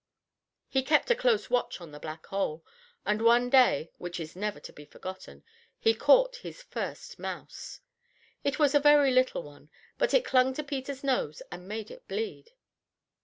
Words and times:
He 0.67 0.81
kept 0.81 1.11
a 1.11 1.15
close 1.15 1.51
watch 1.51 1.79
on 1.79 1.91
the 1.91 1.99
black 1.99 2.25
hole, 2.25 2.65
and 3.05 3.21
one 3.21 3.51
day, 3.51 3.91
which 3.99 4.19
is 4.19 4.35
never 4.35 4.59
to 4.59 4.73
be 4.73 4.83
forgotten, 4.83 5.43
he 5.77 5.93
caught 5.93 6.37
his 6.37 6.63
first 6.63 7.19
mouse. 7.19 7.81
It 8.43 8.57
was 8.57 8.73
a 8.73 8.79
very 8.79 9.11
little 9.11 9.43
one, 9.43 9.69
but 9.99 10.15
it 10.15 10.25
clung 10.25 10.55
to 10.55 10.63
Peter's 10.63 11.03
nose 11.03 11.43
and 11.51 11.67
made 11.67 11.91
it 11.91 12.07
bleed. 12.07 12.53